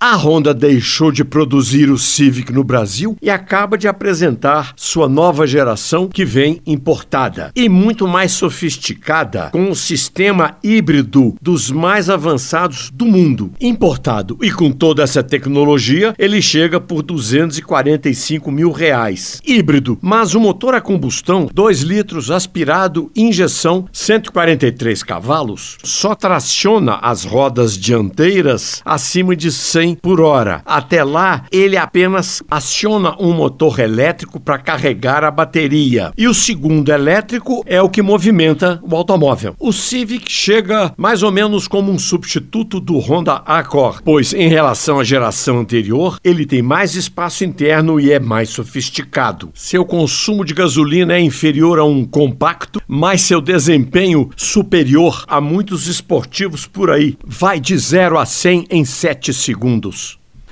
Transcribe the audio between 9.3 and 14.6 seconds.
com um sistema híbrido dos mais avançados do mundo. Importado e